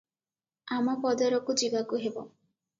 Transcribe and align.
ଆମପଦରକୁ 0.77 1.59
ଯିବାକୁ 1.65 2.05
ହେବ। 2.09 2.29